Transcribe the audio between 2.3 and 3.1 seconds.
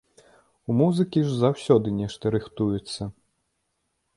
рыхтуецца.